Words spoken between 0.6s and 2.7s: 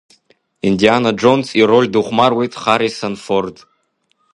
Индиана Джонс ироль дыхәмаруеит